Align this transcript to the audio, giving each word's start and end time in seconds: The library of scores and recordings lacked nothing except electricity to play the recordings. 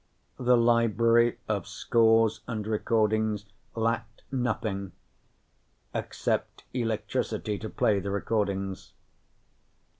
The 0.39 0.57
library 0.57 1.37
of 1.47 1.67
scores 1.67 2.41
and 2.47 2.65
recordings 2.65 3.45
lacked 3.75 4.23
nothing 4.31 4.93
except 5.93 6.63
electricity 6.73 7.59
to 7.59 7.69
play 7.69 7.99
the 7.99 8.09
recordings. 8.09 8.93